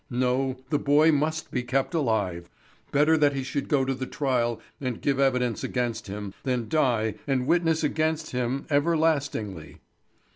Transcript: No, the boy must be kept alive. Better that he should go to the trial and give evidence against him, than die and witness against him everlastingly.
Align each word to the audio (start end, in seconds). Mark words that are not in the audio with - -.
No, 0.09 0.57
the 0.71 0.79
boy 0.79 1.11
must 1.11 1.51
be 1.51 1.61
kept 1.61 1.93
alive. 1.93 2.49
Better 2.91 3.17
that 3.17 3.33
he 3.33 3.43
should 3.43 3.67
go 3.69 3.85
to 3.85 3.93
the 3.93 4.07
trial 4.07 4.59
and 4.81 4.99
give 4.99 5.19
evidence 5.19 5.63
against 5.63 6.07
him, 6.07 6.33
than 6.41 6.67
die 6.67 7.13
and 7.27 7.45
witness 7.45 7.83
against 7.83 8.31
him 8.31 8.65
everlastingly. 8.71 9.77